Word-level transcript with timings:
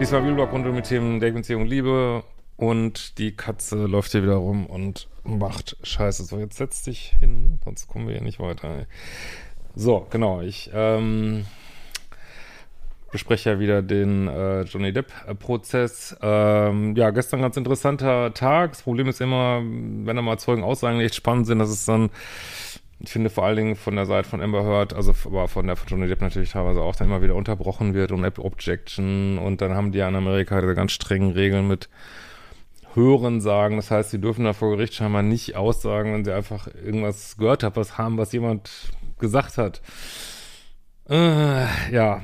Diesmal 0.00 0.24
Wheelblock 0.24 0.52
rund 0.52 0.64
die 0.64 0.82
Themen 0.82 1.18
Dating-Beziehung, 1.18 1.66
Liebe 1.66 2.22
und 2.56 3.18
die 3.18 3.34
Katze 3.34 3.86
läuft 3.86 4.12
hier 4.12 4.22
wieder 4.22 4.36
rum 4.36 4.66
und 4.66 5.08
macht 5.24 5.76
Scheiße. 5.82 6.22
So, 6.24 6.38
jetzt 6.38 6.56
setz 6.56 6.84
dich 6.84 7.16
hin, 7.18 7.58
sonst 7.64 7.88
kommen 7.88 8.06
wir 8.06 8.14
hier 8.14 8.22
nicht 8.22 8.38
weiter. 8.38 8.86
So, 9.74 10.06
genau, 10.08 10.40
ich 10.40 10.70
ähm, 10.72 11.46
bespreche 13.10 13.50
ja 13.50 13.58
wieder 13.58 13.82
den 13.82 14.28
äh, 14.28 14.62
Johnny 14.62 14.92
Depp-Prozess. 14.92 16.16
Ähm, 16.22 16.94
ja, 16.94 17.10
gestern 17.10 17.42
ganz 17.42 17.56
interessanter 17.56 18.32
Tag. 18.34 18.72
Das 18.72 18.82
Problem 18.82 19.08
ist 19.08 19.20
immer, 19.20 19.60
wenn 19.62 20.14
da 20.14 20.22
mal 20.22 20.38
Zeugenaussagen 20.38 21.00
echt 21.00 21.16
spannend 21.16 21.48
sind, 21.48 21.58
dass 21.58 21.70
es 21.70 21.84
dann 21.86 22.10
ich 23.00 23.10
finde 23.10 23.30
vor 23.30 23.44
allen 23.44 23.56
Dingen 23.56 23.76
von 23.76 23.94
der 23.94 24.06
Seite 24.06 24.28
von 24.28 24.40
Amber 24.40 24.64
Heard, 24.64 24.92
also 24.92 25.14
aber 25.26 25.46
von 25.46 25.66
der 25.66 25.76
von 25.76 25.88
Johnny 25.88 26.08
Depp 26.08 26.20
natürlich 26.20 26.50
teilweise 26.50 26.80
auch 26.80 26.96
dann 26.96 27.08
immer 27.08 27.22
wieder 27.22 27.36
unterbrochen 27.36 27.94
wird 27.94 28.10
und 28.10 28.38
Objection 28.38 29.38
und 29.38 29.60
dann 29.60 29.74
haben 29.74 29.92
die 29.92 29.98
ja 29.98 30.08
in 30.08 30.16
Amerika 30.16 30.60
diese 30.60 30.74
ganz 30.74 30.92
strengen 30.92 31.30
Regeln 31.30 31.68
mit 31.68 31.88
Hören 32.94 33.40
sagen. 33.40 33.76
Das 33.76 33.90
heißt, 33.90 34.10
sie 34.10 34.20
dürfen 34.20 34.44
da 34.44 34.52
vor 34.52 34.70
Gericht 34.70 34.94
scheinbar 34.94 35.22
nicht 35.22 35.54
aussagen, 35.54 36.12
wenn 36.12 36.24
sie 36.24 36.32
einfach 36.32 36.66
irgendwas 36.66 37.36
gehört 37.36 37.62
haben, 37.62 37.76
was 37.76 37.98
haben, 37.98 38.18
was 38.18 38.32
jemand 38.32 38.70
gesagt 39.18 39.58
hat. 39.58 39.80
Äh, 41.08 41.92
ja. 41.92 42.22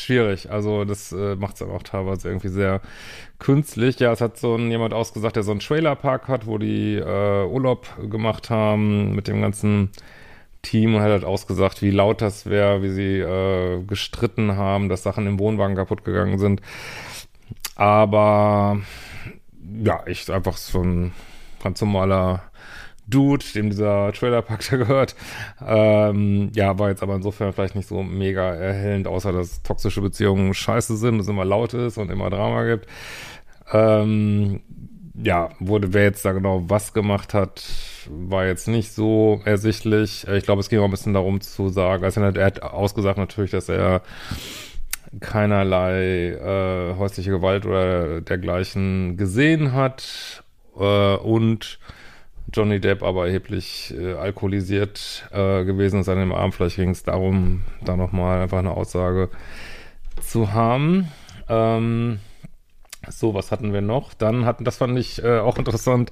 Schwierig. 0.00 0.50
Also 0.50 0.86
das 0.86 1.12
äh, 1.12 1.36
macht 1.36 1.54
es 1.54 1.58
dann 1.58 1.70
auch 1.70 1.82
teilweise 1.82 2.28
irgendwie 2.28 2.48
sehr 2.48 2.80
künstlich. 3.38 4.00
Ja, 4.00 4.12
es 4.12 4.22
hat 4.22 4.38
so 4.38 4.56
ein, 4.56 4.70
jemand 4.70 4.94
ausgesagt, 4.94 5.36
der 5.36 5.42
so 5.42 5.50
einen 5.50 5.60
Trailerpark 5.60 6.26
hat, 6.26 6.46
wo 6.46 6.56
die 6.56 6.94
äh, 6.96 7.44
Urlaub 7.44 7.86
gemacht 8.10 8.48
haben 8.48 9.14
mit 9.14 9.28
dem 9.28 9.42
ganzen 9.42 9.90
Team 10.62 10.94
und 10.94 11.02
hat 11.02 11.10
halt 11.10 11.24
ausgesagt, 11.24 11.82
wie 11.82 11.90
laut 11.90 12.22
das 12.22 12.46
wäre, 12.46 12.82
wie 12.82 12.88
sie 12.88 13.18
äh, 13.18 13.82
gestritten 13.84 14.56
haben, 14.56 14.88
dass 14.88 15.02
Sachen 15.02 15.26
im 15.26 15.38
Wohnwagen 15.38 15.76
kaputt 15.76 16.02
gegangen 16.02 16.38
sind. 16.38 16.62
Aber 17.76 18.80
ja, 19.84 20.02
ich 20.06 20.32
einfach 20.32 20.56
so 20.56 20.80
ein 20.82 21.12
ganz 21.62 21.78
normaler 21.82 22.42
Dude, 23.10 23.44
dem 23.54 23.70
dieser 23.70 24.12
Trailerpark 24.12 24.64
da 24.70 24.76
gehört. 24.76 25.14
Ähm, 25.66 26.50
ja, 26.54 26.78
war 26.78 26.90
jetzt 26.90 27.02
aber 27.02 27.14
insofern 27.16 27.52
vielleicht 27.52 27.74
nicht 27.74 27.88
so 27.88 28.02
mega 28.02 28.54
erhellend, 28.54 29.06
außer 29.06 29.32
dass 29.32 29.62
toxische 29.62 30.00
Beziehungen 30.00 30.54
scheiße 30.54 30.96
sind, 30.96 31.20
es 31.20 31.28
immer 31.28 31.44
laut 31.44 31.74
ist 31.74 31.98
und 31.98 32.10
immer 32.10 32.30
Drama 32.30 32.64
gibt. 32.64 32.86
Ähm, 33.72 34.60
ja, 35.22 35.50
wurde, 35.58 35.92
wer 35.92 36.04
jetzt 36.04 36.24
da 36.24 36.32
genau 36.32 36.64
was 36.68 36.92
gemacht 36.92 37.34
hat, 37.34 37.62
war 38.08 38.46
jetzt 38.46 38.68
nicht 38.68 38.92
so 38.92 39.42
ersichtlich. 39.44 40.26
Ich 40.28 40.44
glaube, 40.44 40.60
es 40.60 40.68
ging 40.68 40.78
auch 40.80 40.84
ein 40.84 40.90
bisschen 40.90 41.14
darum 41.14 41.40
zu 41.40 41.68
sagen, 41.68 42.04
also 42.04 42.20
er 42.20 42.44
hat 42.44 42.62
ausgesagt 42.62 43.18
natürlich, 43.18 43.50
dass 43.50 43.68
er 43.68 44.02
keinerlei 45.18 46.30
äh, 46.30 46.94
häusliche 46.96 47.30
Gewalt 47.30 47.66
oder 47.66 48.20
dergleichen 48.20 49.16
gesehen 49.16 49.72
hat 49.72 50.44
äh, 50.78 51.16
und 51.16 51.80
Johnny 52.52 52.80
Depp 52.80 53.02
aber 53.02 53.26
erheblich 53.26 53.94
äh, 53.98 54.14
alkoholisiert 54.14 55.28
äh, 55.32 55.64
gewesen 55.64 56.00
ist 56.00 56.08
an 56.08 56.18
dem 56.18 56.32
Abend. 56.32 56.54
Vielleicht 56.54 56.76
ging 56.76 56.90
es 56.90 57.02
darum, 57.02 57.62
da 57.84 57.96
nochmal 57.96 58.42
einfach 58.42 58.58
eine 58.58 58.72
Aussage 58.72 59.28
zu 60.20 60.52
haben. 60.52 61.08
Ähm, 61.48 62.20
so, 63.08 63.34
was 63.34 63.50
hatten 63.50 63.72
wir 63.72 63.80
noch? 63.80 64.14
Dann 64.14 64.44
hatten, 64.44 64.64
das 64.64 64.76
fand 64.76 64.98
ich 64.98 65.22
äh, 65.22 65.38
auch 65.38 65.58
interessant, 65.58 66.10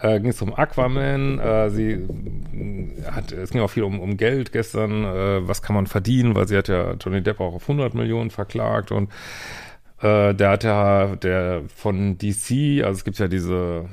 äh, 0.00 0.20
ging 0.20 0.30
es 0.30 0.42
um 0.42 0.54
Aquaman. 0.54 1.38
Äh, 1.38 1.70
sie 1.70 1.90
äh, 1.92 3.04
hat, 3.10 3.32
es 3.32 3.50
ging 3.50 3.60
auch 3.60 3.70
viel 3.70 3.84
um, 3.84 4.00
um 4.00 4.16
Geld 4.16 4.52
gestern. 4.52 5.04
Äh, 5.04 5.48
was 5.48 5.62
kann 5.62 5.74
man 5.74 5.86
verdienen? 5.86 6.34
Weil 6.34 6.48
sie 6.48 6.56
hat 6.56 6.68
ja 6.68 6.94
Johnny 6.94 7.22
Depp 7.22 7.40
auch 7.40 7.54
auf 7.54 7.62
100 7.62 7.94
Millionen 7.94 8.30
verklagt 8.30 8.92
und 8.92 9.10
äh, 10.00 10.34
der 10.34 10.50
hat 10.50 10.64
ja, 10.64 11.16
der 11.16 11.62
von 11.74 12.18
DC, 12.18 12.84
also 12.84 12.98
es 12.98 13.04
gibt 13.04 13.18
ja 13.18 13.28
diese 13.28 13.86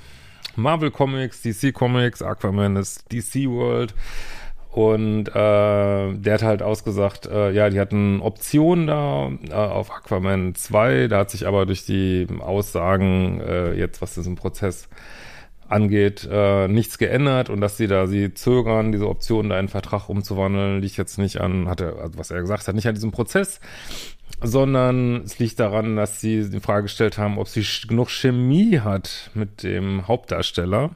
Marvel 0.56 0.92
Comics, 0.92 1.42
DC 1.42 1.74
Comics, 1.74 2.22
Aquaman 2.22 2.76
ist 2.76 3.12
DC 3.12 3.50
World. 3.50 3.94
Und 4.72 5.30
äh, 5.30 5.34
der 5.34 6.34
hat 6.34 6.44
halt 6.44 6.62
ausgesagt, 6.62 7.28
äh, 7.28 7.52
ja, 7.52 7.70
die 7.70 7.80
hatten 7.80 8.20
Optionen 8.20 8.88
da 8.88 9.32
äh, 9.50 9.54
auf 9.54 9.90
Aquaman 9.90 10.54
2. 10.54 11.08
Da 11.08 11.20
hat 11.20 11.32
sich 11.32 11.48
aber 11.48 11.66
durch 11.66 11.86
die 11.86 12.28
Aussagen 12.42 13.40
äh, 13.40 13.74
jetzt, 13.74 14.02
was 14.02 14.16
diesen 14.16 14.36
Prozess 14.36 14.90
angeht, 15.68 16.28
äh, 16.32 16.68
nichts 16.68 16.98
geändert 16.98 17.50
und 17.50 17.62
dass 17.62 17.78
sie 17.78 17.88
da 17.88 18.08
sie 18.08 18.34
zögern, 18.34 18.92
diese 18.92 19.10
Optionen 19.10 19.50
da 19.50 19.60
in 19.60 19.68
Vertrag 19.68 20.10
umzuwandeln, 20.10 20.82
liegt 20.82 20.98
jetzt 20.98 21.18
nicht 21.18 21.42
an, 21.42 21.68
hat 21.68 21.82
er, 21.82 21.98
also 21.98 22.18
was 22.18 22.32
er 22.32 22.42
gesagt 22.42 22.68
hat, 22.68 22.76
nicht 22.76 22.88
an 22.88 22.96
diesem 22.96 23.12
Prozess, 23.12 23.60
sondern 24.42 25.24
es 25.24 25.40
liegt 25.40 25.60
daran, 25.60 25.96
dass 25.96 26.22
sie 26.22 26.50
die 26.50 26.60
Frage 26.60 26.84
gestellt 26.84 27.18
haben, 27.18 27.38
ob 27.38 27.48
sie 27.48 27.66
genug 27.88 28.10
Chemie 28.10 28.80
hat 28.80 29.32
mit 29.34 29.64
dem 29.64 30.08
Hauptdarsteller 30.08 30.92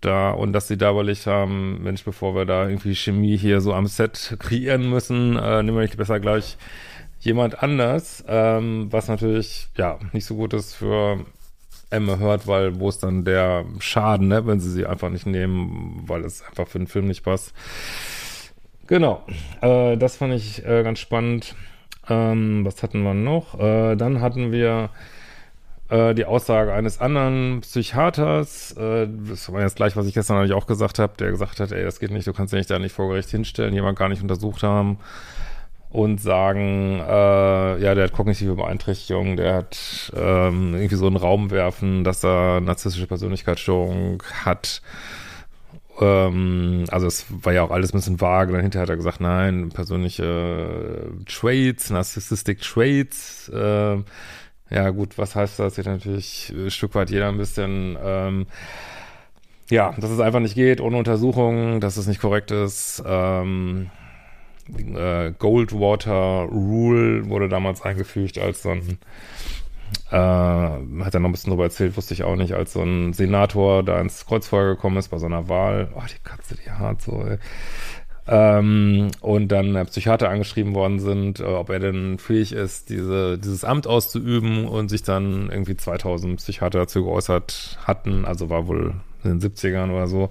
da 0.00 0.30
und 0.30 0.52
dass 0.52 0.68
sie 0.68 0.76
da 0.76 0.90
überlegt 0.90 1.26
haben, 1.26 1.82
Mensch, 1.82 2.04
bevor 2.04 2.34
wir 2.34 2.44
da 2.44 2.68
irgendwie 2.68 2.94
Chemie 2.94 3.36
hier 3.36 3.60
so 3.60 3.72
am 3.72 3.86
Set 3.86 4.36
kreieren 4.38 4.88
müssen, 4.88 5.36
äh, 5.36 5.62
nehmen 5.62 5.76
wir 5.76 5.82
nicht 5.82 5.96
besser 5.96 6.20
gleich 6.20 6.56
jemand 7.20 7.62
anders, 7.62 8.22
ähm, 8.28 8.88
was 8.90 9.08
natürlich 9.08 9.68
ja 9.76 9.98
nicht 10.12 10.26
so 10.26 10.36
gut 10.36 10.52
ist 10.52 10.74
für 10.74 11.24
Emma 11.94 12.16
hört, 12.16 12.46
weil 12.46 12.78
wo 12.78 12.88
ist 12.88 13.02
dann 13.02 13.24
der 13.24 13.64
Schaden, 13.78 14.28
ne, 14.28 14.46
wenn 14.46 14.60
sie 14.60 14.70
sie 14.70 14.86
einfach 14.86 15.10
nicht 15.10 15.26
nehmen, 15.26 16.02
weil 16.06 16.24
es 16.24 16.42
einfach 16.42 16.68
für 16.68 16.78
den 16.78 16.86
Film 16.86 17.06
nicht 17.06 17.22
passt. 17.22 17.54
Genau, 18.86 19.24
äh, 19.62 19.96
das 19.96 20.16
fand 20.16 20.34
ich 20.34 20.64
äh, 20.64 20.82
ganz 20.82 20.98
spannend. 20.98 21.54
Ähm, 22.08 22.64
was 22.66 22.82
hatten 22.82 23.02
wir 23.02 23.14
noch? 23.14 23.58
Äh, 23.58 23.96
dann 23.96 24.20
hatten 24.20 24.52
wir 24.52 24.90
äh, 25.88 26.14
die 26.14 26.26
Aussage 26.26 26.72
eines 26.72 27.00
anderen 27.00 27.60
Psychiaters, 27.62 28.72
äh, 28.76 29.08
das 29.28 29.50
war 29.52 29.62
jetzt 29.62 29.76
gleich, 29.76 29.96
was 29.96 30.06
ich 30.06 30.14
gestern 30.14 30.36
eigentlich 30.36 30.52
auch 30.52 30.66
gesagt 30.66 30.98
habe, 30.98 31.14
der 31.18 31.30
gesagt 31.30 31.60
hat, 31.60 31.72
ey, 31.72 31.82
das 31.82 32.00
geht 32.00 32.10
nicht, 32.10 32.26
du 32.26 32.32
kannst 32.32 32.52
dich 32.52 32.66
da 32.66 32.78
nicht 32.78 32.92
vor 32.92 33.08
Gericht 33.08 33.30
hinstellen, 33.30 33.72
jemand 33.72 33.98
gar 33.98 34.08
nicht 34.08 34.20
untersucht 34.20 34.62
haben 34.62 34.98
und 35.94 36.20
sagen, 36.20 36.98
äh, 36.98 37.78
ja, 37.78 37.94
der 37.94 38.02
hat 38.02 38.12
kognitive 38.12 38.56
Beeinträchtigung, 38.56 39.36
der 39.36 39.54
hat 39.54 40.12
ähm, 40.16 40.74
irgendwie 40.74 40.96
so 40.96 41.06
einen 41.06 41.14
Raum 41.14 41.52
werfen, 41.52 42.02
dass 42.02 42.24
er 42.24 42.60
narzisstische 42.60 43.06
Persönlichkeitsstörung 43.06 44.20
hat. 44.44 44.82
Ähm, 46.00 46.82
also 46.90 47.06
es 47.06 47.26
war 47.28 47.52
ja 47.52 47.62
auch 47.62 47.70
alles 47.70 47.94
ein 47.94 47.98
bisschen 47.98 48.20
vage. 48.20 48.50
Dann 48.52 48.62
hinterher 48.62 48.82
hat 48.82 48.90
er 48.90 48.96
gesagt, 48.96 49.20
nein, 49.20 49.68
persönliche 49.68 51.12
Traits, 51.26 51.90
Narcissistic 51.90 52.60
Traits. 52.60 53.48
Äh, 53.54 53.98
ja 54.70 54.90
gut, 54.90 55.16
was 55.16 55.36
heißt 55.36 55.60
das? 55.60 55.76
Jetzt 55.76 55.86
natürlich 55.86 56.52
ein 56.52 56.72
Stück 56.72 56.96
weit 56.96 57.10
jeder 57.10 57.28
ein 57.28 57.38
bisschen... 57.38 57.96
Ähm, 58.02 58.46
ja, 59.70 59.94
dass 59.96 60.10
es 60.10 60.18
einfach 60.20 60.40
nicht 60.40 60.56
geht 60.56 60.80
ohne 60.80 60.96
Untersuchung, 60.96 61.80
dass 61.80 61.96
es 61.96 62.08
nicht 62.08 62.20
korrekt 62.20 62.50
ist. 62.50 63.00
Ähm, 63.06 63.90
äh, 64.68 65.32
Goldwater 65.38 66.48
Rule 66.50 67.28
wurde 67.28 67.48
damals 67.48 67.82
eingefügt 67.82 68.38
als 68.38 68.62
so 68.62 68.70
ein, 68.70 68.98
äh, 70.10 70.16
hat 70.16 71.14
er 71.14 71.20
noch 71.20 71.28
ein 71.28 71.32
bisschen 71.32 71.50
drüber 71.50 71.64
erzählt, 71.64 71.96
wusste 71.96 72.14
ich 72.14 72.24
auch 72.24 72.36
nicht, 72.36 72.54
als 72.54 72.72
so 72.72 72.82
ein 72.82 73.12
Senator 73.12 73.82
da 73.82 74.00
ins 74.00 74.26
Kreuzfeuer 74.26 74.74
gekommen 74.74 74.96
ist 74.96 75.08
bei 75.08 75.18
so 75.18 75.28
Wahl. 75.28 75.88
Oh, 75.94 76.02
die 76.08 76.22
Katze, 76.22 76.56
die 76.56 76.70
hart 76.70 77.02
so, 77.02 77.22
ey. 77.24 77.38
Ähm, 78.26 79.10
und 79.20 79.48
dann 79.48 79.76
äh, 79.76 79.84
Psychiater 79.84 80.30
angeschrieben 80.30 80.74
worden 80.74 80.98
sind, 80.98 81.40
äh, 81.40 81.44
ob 81.44 81.68
er 81.68 81.78
denn 81.78 82.18
fähig 82.18 82.52
ist, 82.52 82.88
diese, 82.88 83.38
dieses 83.38 83.64
Amt 83.64 83.86
auszuüben 83.86 84.66
und 84.66 84.88
sich 84.88 85.02
dann 85.02 85.50
irgendwie 85.50 85.76
2000 85.76 86.38
Psychiater 86.38 86.78
dazu 86.80 87.04
geäußert 87.04 87.78
hatten, 87.84 88.24
also 88.24 88.48
war 88.48 88.66
wohl 88.66 88.94
in 89.24 89.38
den 89.38 89.40
70ern 89.40 89.90
oder 89.90 90.06
so. 90.06 90.30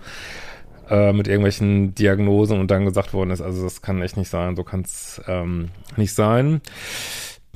Äh, 0.93 1.11
mit 1.11 1.27
irgendwelchen 1.27 1.95
Diagnosen 1.95 2.59
und 2.59 2.69
dann 2.69 2.85
gesagt 2.85 3.13
worden 3.13 3.31
ist, 3.31 3.41
also 3.41 3.63
das 3.63 3.81
kann 3.81 4.03
echt 4.03 4.15
nicht 4.15 4.29
sein, 4.29 4.55
so 4.55 4.63
kann 4.63 4.81
es 4.81 5.19
ähm, 5.27 5.69
nicht 5.97 6.13
sein. 6.13 6.61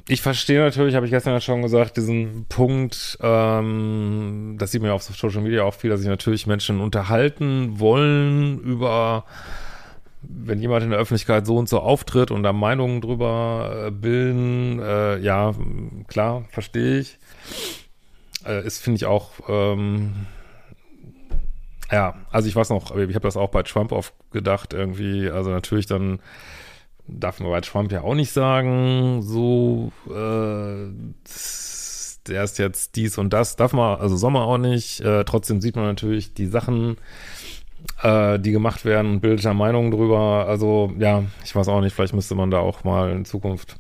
Ich 0.08 0.22
verstehe 0.24 0.60
natürlich, 0.60 0.96
habe 0.96 1.06
ich 1.06 1.12
gestern 1.12 1.34
ja 1.34 1.42
schon 1.42 1.62
gesagt, 1.62 1.98
diesen 1.98 2.46
Punkt, 2.50 3.20
ähm, 3.22 4.56
das 4.58 4.72
sieht 4.72 4.82
man 4.82 4.90
ja 4.90 4.96
auf 4.96 5.04
Social 5.04 5.42
Media 5.42 5.64
auch 5.64 5.76
viel, 5.76 5.92
dass 5.92 6.00
sich 6.00 6.10
natürlich 6.10 6.48
Menschen 6.48 6.80
unterhalten 6.80 7.80
wollen 7.80 8.60
über, 8.60 9.26
wenn 10.24 10.60
jemand 10.60 10.86
in 10.86 10.90
der 10.90 11.00
Öffentlichkeit 11.00 11.46
so 11.46 11.58
und 11.58 11.70
so 11.70 11.80
auftritt 11.80 12.32
und 12.32 12.42
da 12.42 12.54
Meinungen 12.54 13.02
drüber 13.02 13.88
äh, 13.88 13.92
bilden, 13.92 14.80
äh, 14.80 15.20
ja, 15.20 15.54
klar, 16.08 16.46
verstehe 16.50 17.02
ich. 17.02 17.20
Äh, 18.48 18.66
ist, 18.66 18.82
finde 18.82 18.96
ich 18.96 19.06
auch, 19.06 19.32
ähm, 19.48 20.26
ja, 21.92 22.16
also 22.32 22.48
ich 22.48 22.56
weiß 22.56 22.70
noch, 22.70 22.96
ich 22.96 23.16
habe 23.16 23.28
das 23.28 23.38
auch 23.38 23.50
bei 23.50 23.64
Trump 23.64 23.92
oft 23.92 24.14
gedacht, 24.32 24.74
irgendwie, 24.74 25.30
also 25.30 25.50
natürlich 25.50 25.86
dann 25.86 26.20
darf 27.08 27.40
man 27.40 27.50
bei 27.50 27.62
Trump 27.62 27.92
ja 27.92 28.02
auch 28.02 28.16
nicht 28.16 28.32
sagen, 28.32 29.22
so, 29.22 29.92
äh, 30.10 30.92
der 32.28 32.44
ist 32.44 32.58
jetzt 32.58 32.96
dies 32.96 33.18
und 33.18 33.32
das, 33.32 33.56
darf 33.56 33.74
man, 33.74 34.00
also 34.00 34.18
soll 34.18 34.32
man 34.32 34.44
auch 34.44 34.58
nicht. 34.58 35.00
Äh, 35.00 35.24
trotzdem 35.24 35.62
sieht 35.62 35.76
man 35.78 35.86
natürlich 35.86 36.34
die 36.34 36.48
Sachen, 36.48 36.98
äh, 38.04 38.38
die 38.40 38.52
gemacht 38.52 38.84
werden 38.84 39.14
und 39.14 39.20
bildet 39.22 39.46
da 39.46 39.54
Meinungen 39.54 39.92
drüber. 39.92 40.46
Also, 40.48 40.92
ja, 41.00 41.24
ich 41.46 41.56
weiß 41.56 41.70
auch 41.70 41.82
nicht, 41.82 41.94
vielleicht 41.94 42.14
müsste 42.14 42.36
man 42.36 42.52
da 42.52 42.60
auch 42.60 42.84
mal 42.84 43.12
in 43.12 43.24
Zukunft 43.24 43.78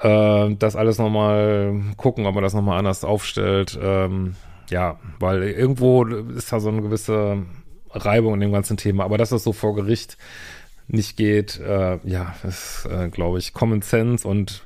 äh, 0.00 0.54
das 0.56 0.76
alles 0.76 0.98
nochmal 0.98 1.80
gucken, 1.96 2.26
ob 2.26 2.34
man 2.34 2.42
das 2.42 2.54
nochmal 2.54 2.78
anders 2.78 3.04
aufstellt. 3.04 3.78
Ähm, 3.80 4.34
ja, 4.70 4.98
weil 5.18 5.42
irgendwo 5.42 6.04
ist 6.04 6.52
da 6.52 6.60
so 6.60 6.68
eine 6.68 6.82
gewisse 6.82 7.42
Reibung 7.90 8.34
in 8.34 8.40
dem 8.40 8.52
ganzen 8.52 8.76
Thema. 8.76 9.04
Aber 9.04 9.18
das 9.18 9.32
ist 9.32 9.44
so 9.44 9.52
vor 9.52 9.74
Gericht 9.74 10.16
nicht 10.92 11.16
geht, 11.16 11.60
äh, 11.60 11.98
ja, 12.04 12.34
ist, 12.42 12.86
äh, 12.90 13.08
glaube 13.08 13.38
ich, 13.38 13.52
Common 13.52 13.82
Sense 13.82 14.26
und 14.26 14.64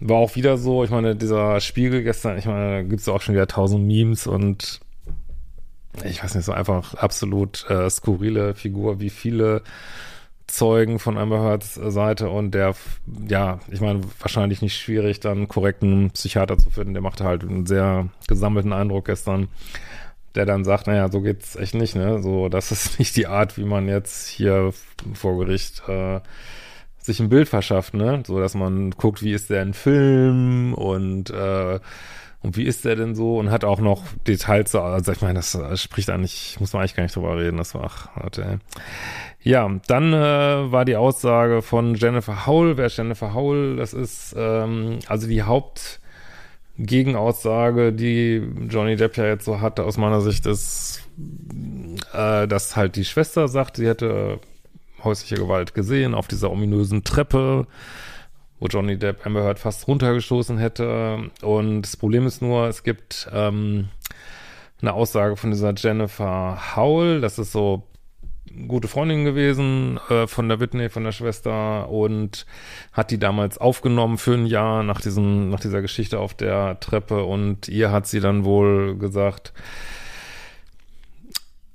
war 0.00 0.16
auch 0.16 0.34
wieder 0.34 0.58
so, 0.58 0.82
ich 0.82 0.90
meine, 0.90 1.14
dieser 1.14 1.60
Spiegel 1.60 2.02
gestern, 2.02 2.36
ich 2.38 2.46
meine, 2.46 2.70
da 2.70 2.82
gibt 2.82 3.00
es 3.00 3.08
auch 3.08 3.20
schon 3.20 3.34
wieder 3.34 3.46
tausend 3.46 3.86
Memes 3.86 4.26
und 4.26 4.80
ich 6.04 6.22
weiß 6.22 6.34
nicht, 6.34 6.44
so 6.44 6.52
einfach 6.52 6.94
absolut 6.94 7.68
äh, 7.70 7.88
skurrile 7.88 8.54
Figur, 8.54 8.98
wie 8.98 9.10
viele 9.10 9.62
Zeugen 10.46 10.98
von 10.98 11.16
Amber 11.16 11.42
Heards 11.42 11.74
Seite 11.74 12.28
und 12.28 12.52
der, 12.52 12.74
ja, 13.28 13.60
ich 13.70 13.80
meine, 13.80 14.02
wahrscheinlich 14.20 14.62
nicht 14.62 14.76
schwierig, 14.76 15.20
dann 15.20 15.48
korrekten 15.48 16.10
Psychiater 16.10 16.58
zu 16.58 16.70
finden. 16.70 16.94
Der 16.94 17.02
machte 17.02 17.24
halt 17.24 17.42
einen 17.42 17.66
sehr 17.66 18.08
gesammelten 18.28 18.72
Eindruck 18.72 19.06
gestern 19.06 19.48
der 20.34 20.46
dann 20.46 20.64
sagt, 20.64 20.86
naja, 20.86 21.08
so 21.10 21.20
geht's 21.20 21.56
echt 21.56 21.74
nicht, 21.74 21.94
ne? 21.94 22.20
So, 22.22 22.48
das 22.48 22.72
ist 22.72 22.98
nicht 22.98 23.16
die 23.16 23.26
Art, 23.26 23.56
wie 23.56 23.64
man 23.64 23.88
jetzt 23.88 24.28
hier 24.28 24.72
vor 25.14 25.38
Gericht 25.38 25.82
äh, 25.88 26.20
sich 26.98 27.20
ein 27.20 27.28
Bild 27.28 27.48
verschafft, 27.48 27.94
ne? 27.94 28.22
So, 28.26 28.40
dass 28.40 28.54
man 28.54 28.90
guckt, 28.92 29.22
wie 29.22 29.32
ist 29.32 29.50
der 29.50 29.62
in 29.62 29.74
Film 29.74 30.74
und 30.74 31.30
äh, 31.30 31.78
und 32.44 32.58
wie 32.58 32.64
ist 32.64 32.84
der 32.84 32.94
denn 32.94 33.14
so 33.14 33.38
und 33.38 33.50
hat 33.50 33.64
auch 33.64 33.80
noch 33.80 34.02
Details, 34.26 34.74
also 34.74 35.12
ich 35.12 35.22
meine, 35.22 35.34
das 35.34 35.58
spricht 35.76 36.10
eigentlich, 36.10 36.58
muss 36.60 36.74
man 36.74 36.80
eigentlich 36.80 36.94
gar 36.94 37.02
nicht 37.02 37.16
drüber 37.16 37.38
reden, 37.38 37.56
das 37.56 37.74
war, 37.74 37.84
ach, 37.84 38.08
warte. 38.16 38.60
Ja, 39.42 39.70
dann 39.86 40.12
äh, 40.12 40.70
war 40.70 40.84
die 40.84 40.96
Aussage 40.96 41.62
von 41.62 41.94
Jennifer 41.94 42.46
Howell, 42.46 42.76
wer 42.76 42.86
ist 42.86 42.98
Jennifer 42.98 43.32
Howell? 43.32 43.76
Das 43.76 43.94
ist 43.94 44.34
ähm, 44.36 44.98
also 45.06 45.26
die 45.26 45.42
Haupt 45.42 46.00
Gegenaussage, 46.78 47.92
die 47.92 48.42
Johnny 48.68 48.96
Depp 48.96 49.16
ja 49.16 49.24
jetzt 49.24 49.46
so 49.46 49.60
hatte, 49.60 49.84
aus 49.84 49.96
meiner 49.96 50.20
Sicht, 50.20 50.44
ist, 50.44 51.02
äh, 52.12 52.46
dass 52.46 52.76
halt 52.76 52.96
die 52.96 53.06
Schwester 53.06 53.48
sagt, 53.48 53.76
sie 53.76 53.86
hätte 53.86 54.38
häusliche 55.02 55.36
Gewalt 55.36 55.72
gesehen 55.72 56.14
auf 56.14 56.28
dieser 56.28 56.50
ominösen 56.50 57.04
Treppe, 57.04 57.66
wo 58.64 58.68
Johnny 58.68 58.96
Depp 58.96 59.26
Amber 59.26 59.44
Heard 59.44 59.58
fast 59.58 59.86
runtergestoßen 59.86 60.56
hätte. 60.56 61.30
Und 61.42 61.82
das 61.82 61.98
Problem 61.98 62.26
ist 62.26 62.40
nur, 62.40 62.66
es 62.66 62.82
gibt 62.82 63.28
ähm, 63.30 63.88
eine 64.80 64.94
Aussage 64.94 65.36
von 65.36 65.50
dieser 65.50 65.74
Jennifer 65.76 66.74
Howell, 66.74 67.20
das 67.20 67.38
ist 67.38 67.52
so 67.52 67.82
gute 68.66 68.88
Freundin 68.88 69.24
gewesen 69.24 70.00
äh, 70.08 70.26
von 70.26 70.48
der 70.48 70.60
Whitney, 70.60 70.88
von 70.88 71.04
der 71.04 71.12
Schwester 71.12 71.90
und 71.90 72.46
hat 72.92 73.10
die 73.10 73.18
damals 73.18 73.58
aufgenommen 73.58 74.16
für 74.16 74.34
ein 74.34 74.46
Jahr 74.46 74.82
nach 74.82 75.00
diesem, 75.00 75.50
nach 75.50 75.60
dieser 75.60 75.82
Geschichte 75.82 76.18
auf 76.18 76.32
der 76.34 76.80
Treppe 76.80 77.24
und 77.24 77.68
ihr 77.68 77.90
hat 77.90 78.06
sie 78.06 78.20
dann 78.20 78.44
wohl 78.44 78.96
gesagt, 78.96 79.52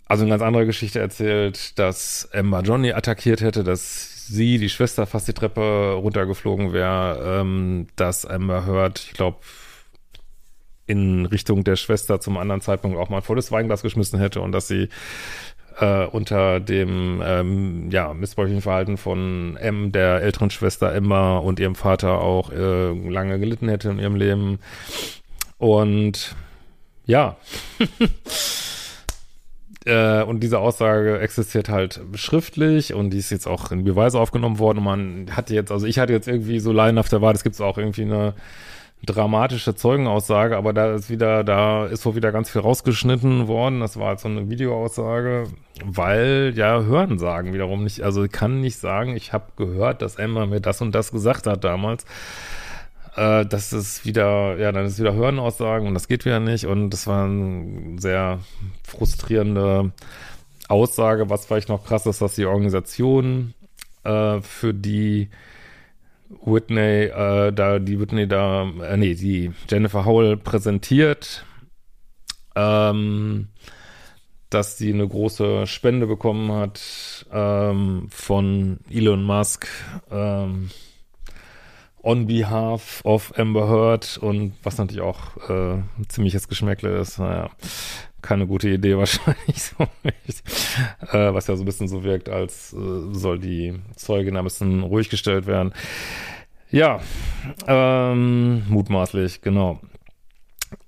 also 0.05 0.23
eine 0.23 0.31
ganz 0.31 0.41
andere 0.41 0.65
Geschichte 0.65 0.99
erzählt, 0.99 1.77
dass 1.77 2.29
Emma 2.31 2.61
Johnny 2.61 2.93
attackiert 2.93 3.41
hätte, 3.41 3.63
dass 3.63 4.08
sie, 4.29 4.57
die 4.57 4.69
Schwester, 4.69 5.05
fast 5.05 5.27
die 5.27 5.33
Treppe 5.33 5.93
runtergeflogen 5.93 6.73
wäre, 6.73 7.41
ähm, 7.41 7.87
dass 7.95 8.23
Emma 8.23 8.65
hört, 8.65 8.99
ich 8.99 9.13
glaube, 9.13 9.37
in 10.85 11.25
Richtung 11.25 11.63
der 11.63 11.75
Schwester 11.75 12.19
zum 12.19 12.37
anderen 12.37 12.61
Zeitpunkt 12.61 12.97
auch 12.97 13.09
mal 13.09 13.21
vor 13.21 13.35
das 13.35 13.51
Weinglas 13.51 13.83
geschmissen 13.83 14.19
hätte 14.19 14.41
und 14.41 14.51
dass 14.51 14.67
sie 14.67 14.89
äh, 15.79 16.05
unter 16.05 16.59
dem 16.59 17.21
ähm, 17.23 17.89
ja, 17.91 18.13
missbräuchlichen 18.13 18.61
Verhalten 18.61 18.97
von 18.97 19.55
M, 19.57 19.91
der 19.91 20.21
älteren 20.21 20.49
Schwester 20.49 20.93
Emma 20.93 21.37
und 21.37 21.59
ihrem 21.59 21.75
Vater 21.75 22.19
auch 22.21 22.51
äh, 22.51 22.91
lange 23.09 23.39
gelitten 23.39 23.69
hätte 23.69 23.89
in 23.89 23.99
ihrem 23.99 24.15
Leben. 24.15 24.59
Und 25.57 26.35
ja. 27.05 27.37
äh, 29.89 30.23
und 30.23 30.41
diese 30.41 30.59
Aussage 30.59 31.19
existiert 31.19 31.69
halt 31.69 31.99
schriftlich 32.13 32.93
und 32.93 33.09
die 33.09 33.17
ist 33.17 33.31
jetzt 33.31 33.47
auch 33.47 33.71
in 33.71 33.83
Beweise 33.83 34.19
aufgenommen 34.19 34.59
worden. 34.59 34.79
Und 34.79 34.83
man 34.83 35.25
hatte 35.35 35.53
jetzt, 35.53 35.71
also 35.71 35.85
ich 35.87 35.99
hatte 35.99 36.13
jetzt 36.13 36.27
irgendwie 36.27 36.59
so 36.59 36.71
laienhaft 36.71 37.11
erwartet, 37.11 37.37
es 37.37 37.43
gibt 37.43 37.59
auch 37.61 37.77
irgendwie 37.77 38.03
eine 38.03 38.35
dramatische 39.05 39.75
Zeugenaussage, 39.75 40.57
aber 40.57 40.73
da 40.73 40.93
ist 40.93 41.09
wieder, 41.09 41.43
da 41.43 41.85
ist 41.85 42.05
wohl 42.05 42.15
wieder 42.15 42.31
ganz 42.31 42.49
viel 42.49 42.61
rausgeschnitten 42.61 43.47
worden. 43.47 43.79
Das 43.79 43.97
war 43.97 44.09
halt 44.09 44.19
so 44.19 44.27
eine 44.27 44.49
Videoaussage, 44.49 45.45
weil 45.83 46.53
ja 46.55 46.81
Hörensagen 46.81 47.53
wiederum 47.53 47.83
nicht, 47.83 48.01
also 48.01 48.25
ich 48.25 48.31
kann 48.31 48.59
nicht 48.59 48.77
sagen, 48.77 49.15
ich 49.15 49.33
habe 49.33 49.45
gehört, 49.55 50.01
dass 50.01 50.17
Emma 50.17 50.45
mir 50.45 50.59
das 50.59 50.81
und 50.81 50.93
das 50.93 51.11
gesagt 51.11 51.47
hat 51.47 51.63
damals. 51.63 52.05
Äh, 53.15 53.45
das 53.45 53.73
ist 53.73 54.05
wieder, 54.05 54.57
ja, 54.57 54.71
dann 54.71 54.85
ist 54.85 54.99
wieder 54.99 55.13
Hörenaussagen 55.13 55.87
und 55.87 55.93
das 55.93 56.07
geht 56.07 56.25
wieder 56.25 56.39
nicht 56.39 56.65
und 56.65 56.89
das 56.91 57.07
war 57.07 57.25
eine 57.25 57.99
sehr 57.99 58.39
frustrierende 58.83 59.91
Aussage. 60.67 61.29
Was 61.29 61.45
vielleicht 61.45 61.69
noch 61.69 61.85
krass 61.85 62.05
ist, 62.05 62.21
dass 62.21 62.35
die 62.35 62.45
Organisation, 62.45 63.53
äh, 64.03 64.41
für 64.41 64.73
die 64.73 65.29
Whitney, 66.29 67.05
äh, 67.05 67.51
da 67.51 67.79
die 67.79 67.99
Whitney 67.99 68.27
da, 68.27 68.69
äh, 68.83 68.97
nee, 68.97 69.15
die 69.15 69.51
Jennifer 69.69 70.05
Howell 70.05 70.37
präsentiert, 70.37 71.45
ähm, 72.55 73.49
dass 74.49 74.77
sie 74.77 74.93
eine 74.93 75.07
große 75.07 75.67
Spende 75.67 76.07
bekommen 76.07 76.51
hat 76.51 77.25
ähm, 77.31 78.07
von 78.09 78.79
Elon 78.89 79.23
Musk 79.23 79.67
ähm, 80.11 80.69
on 82.03 82.27
behalf 82.27 83.01
of 83.03 83.33
Amber 83.37 83.67
Heard 83.67 84.17
und 84.17 84.53
was 84.63 84.77
natürlich 84.77 85.01
auch 85.01 85.37
äh, 85.49 85.73
ein 85.73 86.05
ziemliches 86.07 86.47
Geschmäckle 86.47 86.97
ist. 86.97 87.19
Naja, 87.19 87.49
keine 88.21 88.47
gute 88.47 88.69
Idee 88.69 88.97
wahrscheinlich 88.97 89.61
so 89.61 89.87
nicht. 90.03 90.43
Äh, 91.11 91.33
was 91.33 91.47
ja 91.47 91.55
so 91.55 91.63
ein 91.63 91.65
bisschen 91.65 91.87
so 91.87 92.03
wirkt, 92.03 92.29
als 92.29 92.73
äh, 92.73 93.13
soll 93.13 93.39
die 93.39 93.79
Zeugin 93.95 94.37
ein 94.37 94.43
bisschen 94.43 94.83
ruhig 94.83 95.09
gestellt 95.09 95.47
werden. 95.47 95.73
Ja, 96.71 96.99
ähm, 97.67 98.63
mutmaßlich, 98.69 99.41
genau. 99.41 99.79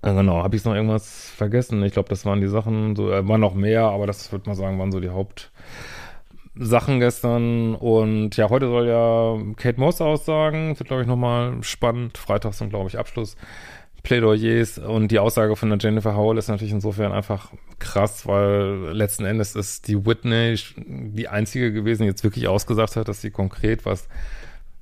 Äh, 0.03 0.13
genau, 0.13 0.43
habe 0.43 0.55
ich 0.55 0.63
noch 0.63 0.75
irgendwas 0.75 1.29
vergessen? 1.29 1.83
Ich 1.83 1.93
glaube, 1.93 2.09
das 2.09 2.25
waren 2.25 2.39
die 2.39 2.47
Sachen, 2.47 2.95
so, 2.95 3.11
äh, 3.11 3.27
waren 3.27 3.41
noch 3.41 3.55
mehr, 3.55 3.83
aber 3.85 4.05
das 4.05 4.31
würde 4.31 4.47
man 4.47 4.55
sagen, 4.55 4.77
waren 4.77 4.91
so 4.91 4.99
die 4.99 5.09
Hauptsachen 6.61 6.99
gestern. 6.99 7.75
Und 7.75 8.37
ja, 8.37 8.49
heute 8.49 8.67
soll 8.67 8.87
ja 8.87 9.37
Kate 9.55 9.79
Moss 9.79 9.99
aussagen. 9.99 10.77
Wird, 10.77 10.87
glaube 10.87 11.01
ich, 11.01 11.07
nochmal 11.07 11.63
spannend. 11.63 12.17
Freitag 12.17 12.53
sind, 12.53 12.69
glaube 12.69 12.87
ich, 12.87 12.99
Abschluss. 12.99 13.35
Plädoyers 14.03 14.79
und 14.79 15.09
die 15.09 15.19
Aussage 15.19 15.55
von 15.55 15.69
der 15.69 15.77
Jennifer 15.77 16.15
Howell 16.15 16.39
ist 16.39 16.47
natürlich 16.47 16.73
insofern 16.73 17.11
einfach 17.11 17.51
krass, 17.77 18.25
weil 18.25 18.93
letzten 18.93 19.25
Endes 19.25 19.55
ist 19.55 19.87
die 19.87 20.07
Whitney 20.07 20.55
die 20.75 21.27
einzige 21.27 21.71
gewesen, 21.71 22.01
die 22.01 22.07
jetzt 22.07 22.23
wirklich 22.23 22.47
ausgesagt 22.47 22.95
hat, 22.95 23.07
dass 23.07 23.21
sie 23.21 23.29
konkret 23.29 23.85
was 23.85 24.07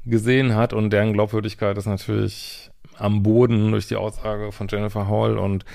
gesehen 0.05 0.55
hat 0.55 0.71
und 0.71 0.91
deren 0.91 1.12
Glaubwürdigkeit 1.12 1.77
ist 1.77 1.86
natürlich 1.86 2.71
am 2.95 3.21
Boden 3.21 3.71
durch 3.71 3.89
die 3.89 3.98
Aussage 3.98 4.53
von 4.53 4.69
Jennifer 4.69 5.09
Hall 5.09 5.38
und 5.38 5.65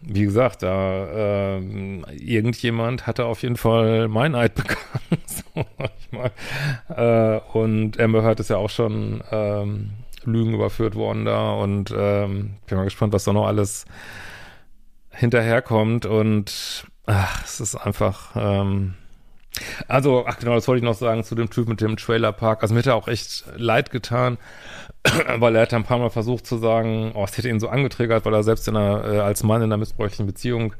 wie 0.00 0.24
gesagt, 0.24 0.62
da 0.62 1.56
äh, 1.56 1.60
irgendjemand 2.14 3.06
hatte 3.06 3.24
auf 3.24 3.42
jeden 3.42 3.56
Fall 3.56 4.08
mein 4.08 4.34
Eid 4.34 4.54
begangen, 4.54 4.78
so. 5.26 5.66
Äh, 6.94 7.40
und 7.52 7.98
Amber 8.00 8.22
Heard 8.22 8.40
ist 8.40 8.50
ja 8.50 8.56
auch 8.56 8.70
schon 8.70 9.22
ähm, 9.30 9.90
Lügen 10.24 10.54
überführt 10.54 10.94
worden 10.94 11.24
da 11.24 11.52
und 11.54 11.94
ähm, 11.96 12.54
bin 12.66 12.78
mal 12.78 12.84
gespannt, 12.84 13.12
was 13.12 13.24
da 13.24 13.32
noch 13.32 13.46
alles 13.46 13.84
hinterherkommt 15.10 16.06
und 16.06 16.86
ach, 17.06 17.44
es 17.44 17.60
ist 17.60 17.74
einfach 17.74 18.32
ähm, 18.36 18.94
Also, 19.88 20.24
ach 20.26 20.38
genau, 20.38 20.54
das 20.54 20.68
wollte 20.68 20.78
ich 20.78 20.84
noch 20.84 20.94
sagen 20.94 21.24
zu 21.24 21.34
dem 21.34 21.50
Typ 21.50 21.68
mit 21.68 21.80
dem 21.80 21.96
Trailerpark. 21.96 22.62
Also 22.62 22.74
mir 22.74 22.80
hätte 22.80 22.90
er 22.90 22.96
auch 22.96 23.08
echt 23.08 23.44
leid 23.56 23.90
getan, 23.90 24.38
weil 25.38 25.56
er 25.56 25.62
hat 25.62 25.74
ein 25.74 25.84
paar 25.84 25.98
Mal 25.98 26.10
versucht 26.10 26.46
zu 26.46 26.58
sagen, 26.58 27.12
oh, 27.14 27.24
es 27.24 27.36
hätte 27.36 27.48
ihn 27.48 27.60
so 27.60 27.68
angetriggert, 27.68 28.24
weil 28.24 28.34
er 28.34 28.42
selbst 28.42 28.68
in 28.68 28.76
einer, 28.76 29.04
äh, 29.04 29.18
als 29.18 29.42
Mann 29.42 29.62
in 29.62 29.68
einer 29.68 29.78
missbräuchlichen 29.78 30.26
Beziehung 30.26 30.74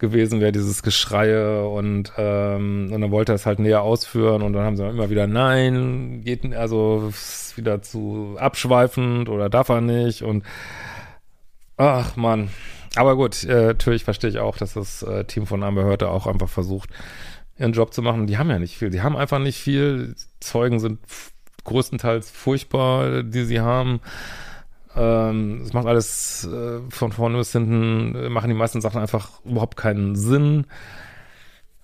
gewesen 0.00 0.40
wäre, 0.40 0.50
dieses 0.50 0.82
Geschreie 0.82 1.68
und, 1.68 2.12
ähm, 2.16 2.90
und 2.90 3.00
dann 3.00 3.10
wollte 3.10 3.32
er 3.32 3.36
es 3.36 3.46
halt 3.46 3.58
näher 3.58 3.82
ausführen 3.82 4.42
und 4.42 4.54
dann 4.54 4.64
haben 4.64 4.76
sie 4.76 4.88
immer 4.88 5.10
wieder, 5.10 5.26
nein, 5.26 6.22
geht, 6.24 6.52
also 6.54 7.12
wieder 7.54 7.82
zu 7.82 8.36
abschweifend 8.38 9.28
oder 9.28 9.50
darf 9.50 9.68
er 9.68 9.82
nicht 9.82 10.22
und 10.22 10.44
ach 11.76 12.16
man. 12.16 12.48
Aber 12.96 13.14
gut, 13.14 13.44
äh, 13.44 13.66
natürlich 13.66 14.02
verstehe 14.04 14.30
ich 14.30 14.38
auch, 14.38 14.56
dass 14.56 14.74
das 14.74 15.02
äh, 15.02 15.24
Team 15.24 15.46
von 15.46 15.62
Amber 15.62 15.84
Heard 15.84 16.02
auch 16.02 16.26
einfach 16.26 16.48
versucht, 16.48 16.90
ihren 17.60 17.72
Job 17.72 17.92
zu 17.92 18.02
machen. 18.02 18.26
Die 18.26 18.38
haben 18.38 18.50
ja 18.50 18.58
nicht 18.58 18.76
viel. 18.76 18.90
Die 18.90 19.02
haben 19.02 19.16
einfach 19.16 19.38
nicht 19.38 19.58
viel. 19.58 20.16
Zeugen 20.40 20.80
sind 20.80 20.98
größtenteils 21.64 22.30
furchtbar, 22.30 23.22
die 23.22 23.44
sie 23.44 23.60
haben. 23.60 24.00
Ähm, 24.96 25.60
es 25.62 25.72
macht 25.72 25.86
alles 25.86 26.44
äh, 26.44 26.80
von 26.88 27.12
vorne 27.12 27.38
bis 27.38 27.52
hinten, 27.52 28.16
äh, 28.16 28.28
machen 28.28 28.48
die 28.48 28.56
meisten 28.56 28.80
Sachen 28.80 29.00
einfach 29.00 29.44
überhaupt 29.44 29.76
keinen 29.76 30.16
Sinn. 30.16 30.66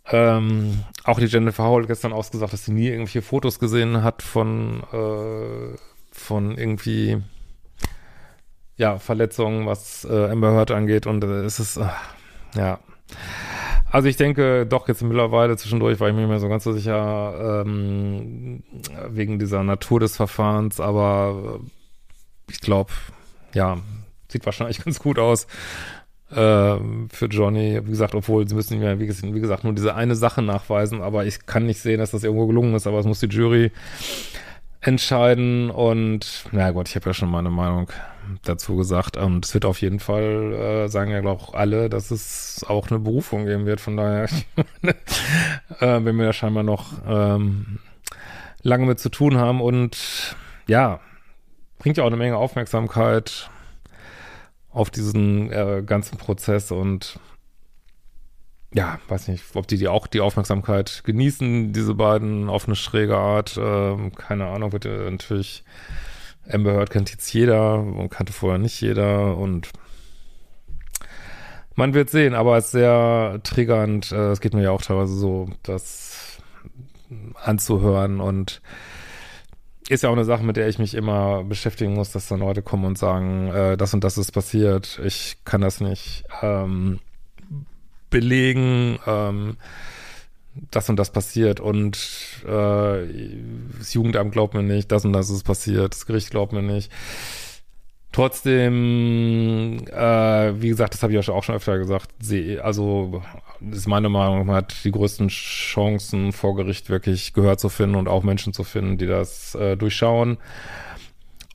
Ähm, 0.09 0.83
auch 1.05 1.21
die 1.21 1.27
Jennifer 1.27 1.65
Howell 1.65 1.87
gestern 1.87 2.13
ausgesagt, 2.13 2.53
dass 2.53 2.65
sie 2.65 2.73
nie 2.73 2.89
irgendwelche 2.89 3.23
Fotos 3.23 3.59
gesehen 3.59 4.03
hat 4.03 4.23
von, 4.23 4.83
äh, 4.93 5.77
von 6.11 6.57
irgendwie, 6.57 7.23
ja, 8.77 8.99
Verletzungen, 8.99 9.67
was 9.67 10.05
äh, 10.05 10.31
Amber 10.31 10.53
Heard 10.53 10.71
angeht. 10.71 11.07
Und 11.07 11.23
äh, 11.23 11.45
es 11.45 11.61
ist, 11.61 11.77
äh, 11.77 11.89
ja. 12.57 12.81
Also 13.97 14.11
ich 14.11 14.19
denke 14.19 14.67
doch 14.67 14.89
jetzt 14.89 15.03
mittlerweile 15.03 15.57
zwischendurch 15.57 15.99
war 16.01 16.09
ich 16.09 16.15
mir 16.15 16.21
nicht 16.21 16.29
mehr 16.29 16.39
so 16.39 16.51
ganz 16.51 16.65
so 16.65 16.73
sicher 16.75 17.65
ähm, 17.65 18.63
wegen 19.09 19.39
dieser 19.39 19.63
Natur 19.63 20.01
des 20.01 20.17
Verfahrens, 20.17 20.81
aber 20.81 21.61
ich 22.51 22.61
glaube, 22.61 22.93
ja, 23.55 23.79
sieht 24.29 24.45
wahrscheinlich 24.45 24.81
ganz 24.85 24.99
gut 24.99 25.19
aus 25.19 25.47
äh, 26.31 26.77
für 27.09 27.27
Johnny. 27.31 27.81
Wie 27.87 27.91
gesagt, 27.91 28.15
obwohl 28.15 28.47
sie 28.47 28.55
müssen 28.55 28.81
mehr, 28.81 29.01
wie 29.01 29.09
wie 29.09 29.41
gesagt, 29.41 29.65
nur 29.65 29.73
diese 29.73 29.95
eine 29.95 30.15
Sache 30.15 30.43
nachweisen, 30.43 31.01
aber 31.01 31.25
ich 31.25 31.47
kann 31.47 31.65
nicht 31.65 31.81
sehen, 31.81 31.99
dass 31.99 32.11
das 32.11 32.23
irgendwo 32.23 32.47
gelungen 32.47 32.75
ist, 32.75 32.87
aber 32.87 32.99
es 32.99 33.07
muss 33.07 33.21
die 33.21 33.29
Jury 33.29 33.73
entscheiden 34.81 35.71
und 35.71 36.45
na 36.53 36.71
gut, 36.71 36.89
ich 36.89 36.97
habe 36.97 37.07
ja 37.07 37.15
schon 37.15 37.31
meine 37.31 37.51
Meinung 37.51 37.91
dazu 38.45 38.77
gesagt. 38.77 39.17
Und 39.17 39.45
es 39.45 39.55
wird 39.55 39.65
auf 39.65 39.81
jeden 39.81 40.01
Fall, 40.01 40.53
äh, 40.53 40.89
sagen 40.89 41.11
ja 41.11 41.25
auch 41.25 41.55
alle, 41.55 41.89
dass 41.89 42.11
es 42.11 42.65
auch 42.69 42.91
eine 42.91 42.99
Berufung 42.99 43.47
geben 43.47 43.67
wird, 43.67 43.81
von 43.81 43.97
daher 43.97 44.25
äh, 44.83 44.95
wenn 45.81 46.17
wir 46.17 46.27
ja 46.27 46.33
scheinbar 46.33 46.63
noch 46.63 46.93
ähm, 47.07 47.79
lange 48.63 48.87
mit 48.87 48.99
zu 48.99 49.09
tun 49.09 49.37
haben 49.37 49.61
und 49.61 50.37
ja, 50.67 51.01
bringt 51.79 51.97
ja 51.97 52.05
auch 52.05 52.09
eine 52.09 52.17
Menge 52.17 52.37
Aufmerksamkeit 52.37 53.51
auf 54.71 54.91
diesen 54.91 55.51
äh, 55.53 55.83
ganzen 55.85 56.19
Prozess 56.19 56.71
und 56.71 57.19
ja, 58.77 58.99
weiß 59.09 59.29
nicht, 59.29 59.43
ob 59.55 59.67
die, 59.67 59.79
die 59.79 59.89
auch 59.89 60.07
die 60.07 60.21
Aufmerksamkeit 60.21 61.03
genießen, 61.05 61.73
diese 61.73 61.95
beiden 61.95 62.51
auf 62.51 62.67
eine 62.67 62.77
schräge 62.77 63.17
Art. 63.17 63.59
Ähm, 63.59 64.15
keine 64.15 64.47
Ahnung, 64.49 64.73
wird 64.73 64.85
ja 64.85 65.11
natürlich 65.11 65.65
Amber 66.49 66.75
Heard 66.75 66.91
kennt 66.91 67.11
jetzt 67.11 67.33
jeder 67.33 67.81
und 67.81 68.11
kannte 68.11 68.35
vorher 68.35 68.59
nicht 68.59 68.81
jeder 68.81 69.37
und 69.37 69.71
man 71.75 71.95
wird 71.95 72.11
sehen, 72.11 72.35
aber 72.35 72.57
es 72.59 72.67
ist 72.67 72.71
sehr 72.73 73.41
triggernd. 73.43 74.13
Äh, 74.13 74.33
es 74.33 74.41
geht 74.41 74.53
mir 74.53 74.63
ja 74.63 74.71
auch 74.73 74.83
teilweise 74.83 75.15
so, 75.15 75.49
das 75.63 76.39
anzuhören 77.35 78.21
und 78.21 78.61
ist 79.89 80.03
ja 80.03 80.11
auch 80.11 80.15
eine 80.15 80.25
Sache, 80.25 80.45
mit 80.45 80.57
der 80.57 80.69
ich 80.69 80.79
mich 80.79 80.95
immer 80.95 81.45
beschäftigen 81.45 81.95
muss, 81.95 82.11
dass 82.13 82.29
dann 82.29 82.41
Leute 82.41 82.61
kommen 82.61 82.85
und 82.85 82.99
sagen, 82.99 83.49
äh, 83.49 83.77
das 83.79 83.95
und 83.95 84.05
das 84.05 84.19
ist 84.19 84.33
passiert, 84.33 85.01
ich 85.03 85.39
kann 85.45 85.63
das 85.63 85.81
nicht 85.81 86.25
ähm, 86.43 87.01
belegen, 88.11 88.99
ähm, 89.07 89.57
das 90.71 90.89
und 90.89 90.97
das 90.97 91.11
passiert 91.13 91.61
und 91.61 91.99
äh, 92.45 93.07
das 93.79 93.93
Jugendamt 93.95 94.33
glaubt 94.33 94.55
mir 94.55 94.63
nicht, 94.63 94.91
das 94.91 95.05
und 95.05 95.13
das 95.13 95.31
ist 95.31 95.45
passiert, 95.45 95.93
das 95.95 96.07
Gericht 96.07 96.31
glaubt 96.31 96.53
mir 96.53 96.63
nicht. 96.63 96.91
Trotzdem, 98.17 99.85
äh, 99.93 100.63
wie 100.63 100.69
gesagt, 100.69 100.95
das 100.95 101.03
habe 101.03 101.13
ich 101.13 101.29
auch 101.29 101.45
schon 101.45 101.55
öfter 101.55 101.77
gesagt, 101.77 102.09
sie, 102.19 102.59
also 102.59 103.23
ist 103.71 103.87
meine 103.87 104.09
Meinung, 104.09 104.47
man 104.47 104.57
hat 104.57 104.85
die 104.85 104.91
größten 104.91 105.29
Chancen 105.29 106.33
vor 106.33 106.57
Gericht 106.57 106.89
wirklich 106.89 107.35
Gehör 107.35 107.59
zu 107.59 107.69
finden 107.69 107.97
und 107.97 108.09
auch 108.09 108.23
Menschen 108.23 108.55
zu 108.55 108.65
finden, 108.65 108.97
die 108.97 109.07
das 109.07 109.55
äh, 109.55 109.77
durchschauen. 109.77 110.39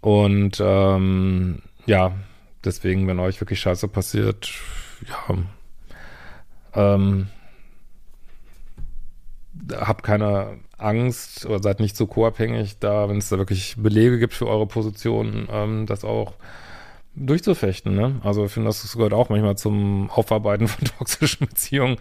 Und 0.02 0.62
ähm, 0.64 1.64
ja, 1.88 2.14
deswegen, 2.64 3.08
wenn 3.08 3.20
euch 3.20 3.42
wirklich 3.42 3.60
Scheiße 3.60 3.88
passiert, 3.88 4.52
ja, 5.08 5.38
ähm, 6.74 7.28
habt 9.74 10.04
keine 10.04 10.60
Angst 10.78 11.46
oder 11.46 11.62
seid 11.62 11.80
nicht 11.80 11.96
so 11.96 12.08
co-abhängig, 12.08 12.80
da, 12.80 13.10
wenn 13.10 13.18
es 13.18 13.30
da 13.30 13.38
wirklich 13.38 13.76
Belege 13.78 14.20
gibt 14.20 14.34
für 14.34 14.48
eure 14.48 14.68
Position, 14.68 15.48
ähm, 15.52 15.86
das 15.86 16.04
auch 16.04 16.34
durchzufechten. 17.16 17.96
Ne? 17.96 18.20
Also 18.24 18.46
ich 18.46 18.52
finde, 18.52 18.70
das 18.70 18.94
gehört 18.94 19.14
auch 19.14 19.30
manchmal 19.30 19.58
zum 19.58 20.10
Aufarbeiten 20.10 20.68
von 20.68 20.86
toxischen 20.98 21.48
Beziehungen, 21.48 21.98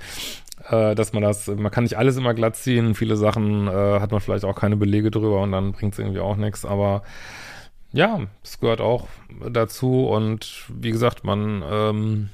äh, 0.68 0.94
dass 0.94 1.12
man 1.12 1.22
das, 1.22 1.46
man 1.48 1.70
kann 1.70 1.84
nicht 1.84 1.98
alles 1.98 2.16
immer 2.16 2.34
glatt 2.34 2.56
ziehen. 2.56 2.94
Viele 2.94 3.16
Sachen 3.16 3.66
äh, 3.68 4.00
hat 4.00 4.12
man 4.12 4.20
vielleicht 4.20 4.44
auch 4.44 4.56
keine 4.56 4.76
Belege 4.76 5.10
drüber 5.10 5.42
und 5.42 5.52
dann 5.52 5.72
bringt 5.72 5.94
es 5.94 5.98
irgendwie 5.98 6.20
auch 6.20 6.36
nichts. 6.36 6.64
Aber 6.64 7.02
ja, 7.92 8.20
es 8.42 8.60
gehört 8.60 8.80
auch 8.80 9.08
dazu 9.50 10.06
und 10.06 10.64
wie 10.68 10.92
gesagt, 10.92 11.24
man 11.24 11.62
ähm, 11.68 12.30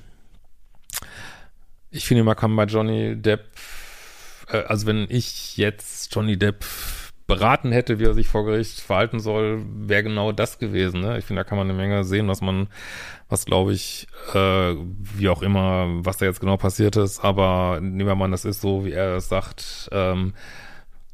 ich 1.91 2.05
finde, 2.05 2.25
man 2.25 2.37
kann 2.37 2.57
bei 2.57 2.65
Johnny 2.65 3.17
Depp, 3.17 3.45
äh, 4.49 4.59
also 4.59 4.87
wenn 4.87 5.07
ich 5.09 5.57
jetzt 5.57 6.15
Johnny 6.15 6.39
Depp 6.39 6.65
beraten 7.27 7.73
hätte, 7.73 7.99
wie 7.99 8.05
er 8.05 8.15
sich 8.15 8.29
vor 8.29 8.45
Gericht 8.45 8.81
verhalten 8.81 9.19
soll, 9.19 9.65
wäre 9.67 10.05
genau 10.05 10.31
das 10.33 10.59
gewesen. 10.59 11.01
Ne? 11.01 11.19
Ich 11.19 11.25
finde, 11.25 11.41
da 11.41 11.49
kann 11.49 11.59
man 11.59 11.69
eine 11.69 11.77
Menge 11.77 12.05
sehen, 12.05 12.29
was 12.29 12.41
man, 12.41 12.69
was 13.29 13.47
glaube 13.47 13.73
ich, 13.73 14.07
äh, 14.33 14.75
wie 14.79 15.29
auch 15.29 15.43
immer, 15.43 15.87
was 16.05 16.19
da 16.19 16.27
jetzt 16.27 16.41
genau 16.41 16.57
passiert 16.57 16.97
ist, 16.97 17.25
aber 17.25 17.81
nehmen 17.81 18.07
wir 18.07 18.15
mal, 18.15 18.31
das 18.31 18.45
ist 18.45 18.61
so, 18.61 18.85
wie 18.85 18.93
er 18.93 19.17
es 19.17 19.29
sagt, 19.29 19.89
ähm, 19.91 20.35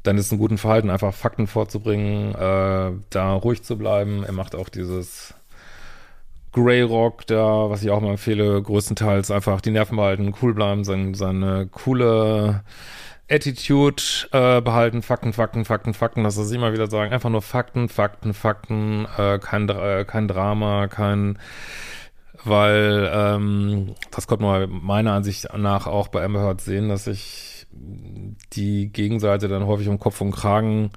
dann 0.03 0.17
ist 0.17 0.27
es 0.27 0.31
ein 0.33 0.37
guten 0.37 0.57
Verhalten, 0.57 0.89
einfach 0.89 1.13
Fakten 1.13 1.47
vorzubringen, 1.47 2.35
äh, 2.35 2.91
da 3.09 3.33
ruhig 3.33 3.63
zu 3.63 3.77
bleiben. 3.77 4.23
Er 4.23 4.33
macht 4.33 4.53
auch 4.53 4.69
dieses 4.69 5.33
Grey 6.53 6.81
Rock, 6.81 7.25
da, 7.27 7.69
was 7.69 7.83
ich 7.83 7.89
auch 7.89 7.99
mal 7.99 8.11
empfehle, 8.11 8.61
größtenteils 8.61 9.31
einfach 9.31 9.59
die 9.59 9.71
Nerven 9.71 9.97
behalten, 9.97 10.33
cool 10.41 10.53
bleiben, 10.53 10.83
sein, 10.83 11.15
seine 11.15 11.67
coole 11.67 12.63
Attitude 13.29 14.03
äh, 14.31 14.61
behalten, 14.61 15.01
Fakten, 15.01 15.33
Fakten, 15.33 15.65
Fakten, 15.65 15.93
Fakten, 15.93 16.23
dass 16.23 16.35
sie 16.35 16.55
immer 16.55 16.73
wieder 16.73 16.87
sagen, 16.87 17.11
einfach 17.11 17.31
nur 17.31 17.41
Fakten, 17.41 17.89
Fakten, 17.89 18.33
Fakten, 18.33 19.07
äh, 19.17 19.39
kein, 19.39 19.67
äh, 19.67 20.05
kein 20.07 20.27
Drama, 20.27 20.87
kein, 20.87 21.39
weil 22.43 23.09
ähm, 23.11 23.95
das 24.11 24.27
konnte 24.27 24.43
man 24.43 24.69
meiner 24.69 25.13
Ansicht 25.13 25.47
nach 25.57 25.87
auch 25.87 26.09
bei 26.09 26.23
Amber 26.23 26.41
Heard 26.41 26.61
sehen, 26.61 26.89
dass 26.89 27.05
sich 27.05 27.65
die 28.53 28.91
Gegenseite 28.91 29.47
dann 29.47 29.65
häufig 29.65 29.87
um 29.87 29.97
Kopf 29.97 30.21
und 30.21 30.31
Kragen 30.31 30.91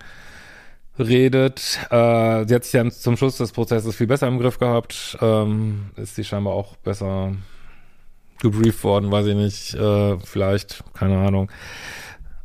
redet. 0.98 1.78
Äh, 1.90 2.46
sie 2.46 2.54
hat 2.54 2.64
sich 2.64 2.72
dann 2.72 2.90
zum 2.90 3.16
Schluss 3.16 3.36
des 3.38 3.52
Prozesses 3.52 3.94
viel 3.94 4.06
besser 4.06 4.28
im 4.28 4.38
Griff 4.38 4.58
gehabt. 4.58 5.16
Ähm, 5.20 5.90
ist 5.96 6.14
sie 6.14 6.24
scheinbar 6.24 6.54
auch 6.54 6.76
besser 6.76 7.32
gebrieft 8.40 8.82
worden, 8.84 9.10
weiß 9.10 9.26
ich 9.26 9.34
nicht. 9.34 9.74
Äh, 9.74 10.18
vielleicht, 10.18 10.84
keine 10.94 11.18
Ahnung. 11.18 11.50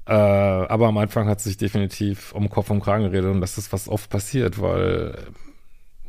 Äh, 0.08 0.14
aber 0.14 0.88
am 0.88 0.98
Anfang 0.98 1.28
hat 1.28 1.42
sie 1.42 1.50
sich 1.50 1.58
definitiv 1.58 2.34
um 2.34 2.50
Kopf 2.50 2.70
und 2.70 2.82
Kragen 2.82 3.04
geredet 3.04 3.32
und 3.32 3.42
das 3.42 3.58
ist, 3.58 3.72
was 3.72 3.88
oft 3.88 4.10
passiert, 4.10 4.60
weil 4.60 5.18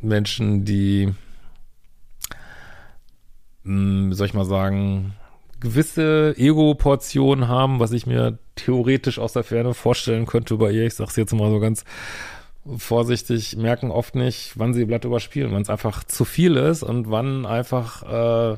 Menschen, 0.01 0.65
die, 0.65 1.13
mh, 3.63 4.07
hm, 4.09 4.13
soll 4.13 4.27
ich 4.27 4.33
mal 4.33 4.45
sagen, 4.45 5.13
gewisse 5.63 6.35
Ego-Portionen 6.37 7.47
haben, 7.47 7.79
was 7.79 7.91
ich 7.93 8.05
mir 8.05 8.37
theoretisch 8.55 9.17
aus 9.17 9.33
der 9.33 9.43
Ferne 9.43 9.73
vorstellen 9.73 10.27
könnte 10.27 10.57
bei 10.57 10.71
ihr. 10.71 10.85
Ich 10.85 10.93
sag's 10.93 11.15
jetzt 11.15 11.33
mal 11.33 11.49
so 11.49 11.59
ganz 11.59 11.85
vorsichtig, 12.77 13.57
merken 13.57 13.89
oft 13.89 14.15
nicht, 14.15 14.53
wann 14.55 14.73
sie 14.73 14.81
ihr 14.81 14.87
Blatt 14.87 15.05
überspielen, 15.05 15.51
wann 15.51 15.63
es 15.63 15.69
einfach 15.69 16.03
zu 16.03 16.25
viel 16.25 16.55
ist 16.55 16.83
und 16.83 17.09
wann 17.09 17.45
einfach 17.45 18.03
äh, 18.03 18.57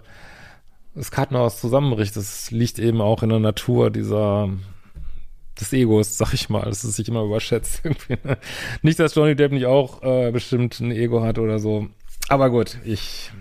das 0.95 1.11
Kartenhaus 1.11 1.61
zusammenbricht. 1.61 2.15
Das 2.15 2.51
liegt 2.51 2.79
eben 2.79 3.01
auch 3.01 3.23
in 3.23 3.29
der 3.29 3.39
Natur 3.39 3.91
dieser 3.91 4.49
des 5.59 5.71
Egos, 5.71 6.17
sag 6.17 6.33
ich 6.33 6.49
mal, 6.49 6.65
dass 6.65 6.83
es 6.83 6.97
sich 6.97 7.07
immer 7.07 7.23
überschätzt. 7.23 7.83
Ne? 8.09 8.37
nicht, 8.81 8.99
dass 8.99 9.15
Johnny 9.15 9.35
Depp 9.35 9.51
nicht 9.51 9.65
auch 9.65 10.03
äh, 10.03 10.31
bestimmt 10.31 10.79
ein 10.79 10.91
Ego 10.91 11.23
hat 11.23 11.39
oder 11.39 11.59
so. 11.59 11.87
Aber 12.27 12.49
gut, 12.49 12.77
ich 12.83 13.31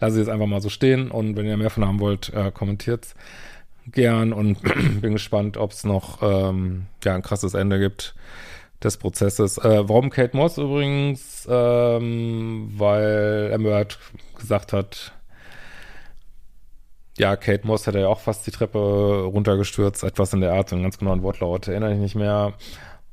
lasse 0.00 0.20
es 0.20 0.28
einfach 0.28 0.46
mal 0.46 0.60
so 0.60 0.68
stehen 0.68 1.10
und 1.10 1.36
wenn 1.36 1.46
ihr 1.46 1.56
mehr 1.56 1.70
von 1.70 1.86
haben 1.86 2.00
wollt, 2.00 2.32
äh, 2.34 2.50
kommentiert's. 2.50 3.14
gern 3.86 4.32
und 4.32 4.62
bin 5.00 5.12
gespannt, 5.12 5.56
ob 5.56 5.72
es 5.72 5.84
noch 5.84 6.22
ähm, 6.22 6.86
ja, 7.04 7.14
ein 7.14 7.22
krasses 7.22 7.54
Ende 7.54 7.78
gibt 7.78 8.14
des 8.82 8.96
Prozesses. 8.96 9.58
Äh, 9.58 9.88
warum 9.88 10.10
Kate 10.10 10.36
Moss 10.36 10.58
übrigens? 10.58 11.46
Ähm, 11.50 12.72
weil 12.76 13.52
Amber 13.54 13.74
halt 13.74 13.98
gesagt 14.38 14.72
hat, 14.72 15.12
ja, 17.18 17.36
Kate 17.36 17.66
Moss 17.66 17.86
hätte 17.86 18.00
ja 18.00 18.08
auch 18.08 18.20
fast 18.20 18.46
die 18.46 18.50
Treppe 18.50 19.24
runtergestürzt, 19.24 20.02
etwas 20.02 20.32
in 20.32 20.40
der 20.40 20.54
Art, 20.54 20.72
einen 20.72 20.82
ganz 20.82 20.98
genauen 20.98 21.22
Wortlaut 21.22 21.68
erinnere 21.68 21.92
ich 21.92 21.98
nicht 21.98 22.14
mehr. 22.14 22.54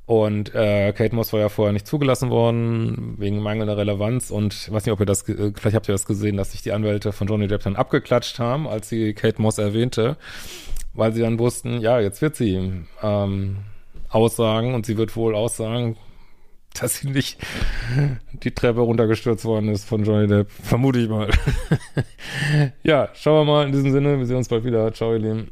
Und 0.09 0.55
äh, 0.55 0.91
Kate 0.91 1.13
Moss 1.13 1.33
war 1.33 1.39
ja 1.39 1.49
vorher 1.49 1.71
nicht 1.71 1.85
zugelassen 1.85 2.31
worden, 2.31 3.13
wegen 3.19 3.43
mangelnder 3.43 3.77
Relevanz. 3.77 4.31
Und 4.31 4.55
ich 4.55 4.71
weiß 4.71 4.83
nicht, 4.83 4.91
ob 4.91 4.99
ihr 4.99 5.05
das, 5.05 5.21
vielleicht 5.21 5.75
habt 5.75 5.87
ihr 5.87 5.91
das 5.91 6.07
gesehen, 6.07 6.35
dass 6.35 6.51
sich 6.51 6.63
die 6.63 6.71
Anwälte 6.71 7.11
von 7.11 7.27
Johnny 7.27 7.47
Depp 7.47 7.61
dann 7.61 7.75
abgeklatscht 7.75 8.39
haben, 8.39 8.67
als 8.67 8.89
sie 8.89 9.13
Kate 9.13 9.39
Moss 9.39 9.59
erwähnte, 9.59 10.17
weil 10.95 11.13
sie 11.13 11.21
dann 11.21 11.37
wussten, 11.37 11.79
ja, 11.79 11.99
jetzt 11.99 12.23
wird 12.23 12.35
sie 12.35 12.85
ähm, 13.03 13.57
aussagen 14.09 14.73
und 14.73 14.87
sie 14.87 14.97
wird 14.97 15.15
wohl 15.15 15.35
aussagen, 15.35 15.95
dass 16.73 16.95
sie 16.95 17.11
nicht 17.11 17.37
die 18.33 18.51
Treppe 18.51 18.79
runtergestürzt 18.79 19.45
worden 19.45 19.69
ist 19.69 19.85
von 19.85 20.05
Johnny 20.05 20.25
Depp. 20.25 20.49
Vermute 20.49 20.97
ich 20.97 21.09
mal. 21.09 21.29
ja, 22.83 23.09
schauen 23.13 23.45
wir 23.45 23.53
mal 23.53 23.67
in 23.67 23.73
diesem 23.73 23.91
Sinne. 23.91 24.17
Wir 24.17 24.25
sehen 24.25 24.37
uns 24.37 24.49
bald 24.49 24.63
wieder. 24.63 24.91
Ciao, 24.91 25.13
ihr 25.13 25.19
Lieben. 25.19 25.51